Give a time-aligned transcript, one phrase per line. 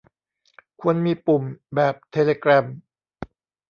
[0.81, 1.43] ควรมีปุ่ม
[1.75, 2.65] แบบเทเลแกรม